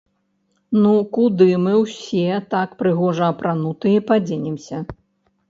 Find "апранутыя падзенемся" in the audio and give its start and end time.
3.35-4.83